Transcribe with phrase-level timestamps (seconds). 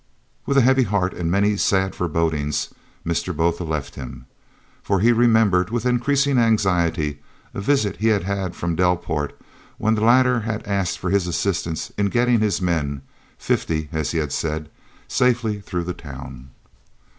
[0.47, 2.69] With a heavy heart and many sad forebodings,
[3.05, 3.37] Mr.
[3.37, 4.25] Botha left him.
[4.81, 7.19] For he remembered, with increasing anxiety,
[7.53, 9.39] a visit he had had from Delport,
[9.77, 13.03] when the latter had asked for his assistance in getting his men
[13.37, 14.71] fifty, as he had said
[15.07, 16.49] safely through the town.